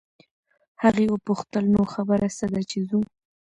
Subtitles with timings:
[0.83, 2.99] هغې وپوښتل نو خبره څه ده چې ځو.